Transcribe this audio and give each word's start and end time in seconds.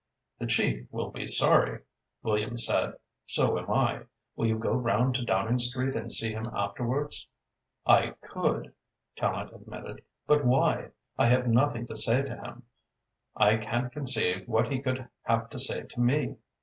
"The 0.39 0.47
Chief 0.47 0.81
will 0.89 1.11
be 1.11 1.27
sorry," 1.27 1.83
Williams 2.23 2.65
said. 2.65 2.95
"So 3.27 3.59
am 3.59 3.69
I. 3.69 4.05
Will 4.35 4.47
you 4.47 4.57
go 4.57 4.73
round 4.73 5.13
to 5.13 5.23
Downing 5.23 5.59
Street 5.59 5.95
and 5.95 6.11
see 6.11 6.31
him 6.31 6.47
afterwards?" 6.55 7.27
"I 7.85 8.15
could," 8.19 8.73
Tallente 9.15 9.53
admitted, 9.53 10.03
"but 10.25 10.43
why? 10.43 10.89
I 11.19 11.27
have 11.27 11.47
nothing 11.47 11.85
to 11.85 11.95
say 11.95 12.23
to 12.23 12.35
him. 12.35 12.63
I 13.35 13.57
can't 13.57 13.91
conceive 13.91 14.47
what 14.47 14.71
he 14.71 14.81
could 14.81 15.07
have 15.21 15.51
to 15.51 15.59
say 15.59 15.83
to 15.83 15.99
me. 15.99 16.37